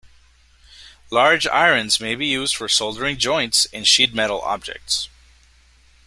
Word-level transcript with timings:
Large 1.11 1.45
irons 1.45 1.99
may 1.99 2.15
be 2.15 2.25
used 2.25 2.55
for 2.55 2.67
soldering 2.67 3.17
joints 3.19 3.65
in 3.65 3.83
sheet 3.83 4.15
metal 4.15 4.41
objects. 4.41 5.09